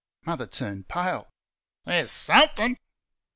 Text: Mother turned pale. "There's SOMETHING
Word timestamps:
Mother 0.25 0.47
turned 0.47 0.87
pale. 0.87 1.29
"There's 1.85 2.09
SOMETHING 2.09 2.79